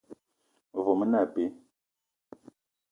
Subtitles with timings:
[0.71, 1.43] Mevo me ne abe.